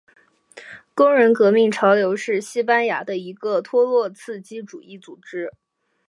[0.95, 5.51] 工人革命潮流是西班牙的一个托洛茨基主义组织。